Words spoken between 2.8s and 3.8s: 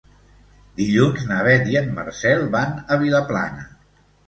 a Vilaplana.